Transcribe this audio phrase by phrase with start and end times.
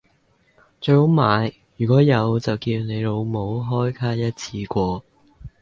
[0.81, 5.03] 最好買如果有就叫你老母開卡一次過